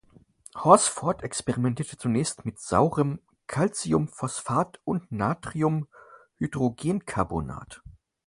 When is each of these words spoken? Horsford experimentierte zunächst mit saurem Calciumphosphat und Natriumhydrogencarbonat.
Horsford 0.55 1.21
experimentierte 1.23 1.95
zunächst 1.95 2.43
mit 2.43 2.57
saurem 2.57 3.19
Calciumphosphat 3.45 4.79
und 4.83 5.11
Natriumhydrogencarbonat. 5.11 7.83